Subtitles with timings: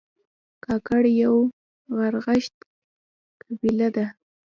[0.65, 1.35] کاکړ یو
[1.95, 2.55] غرغښت
[3.43, 4.05] قبیله ده